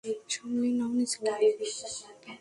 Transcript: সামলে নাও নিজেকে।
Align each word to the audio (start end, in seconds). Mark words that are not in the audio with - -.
সামলে 0.33 0.69
নাও 0.77 0.91
নিজেকে। 0.97 1.31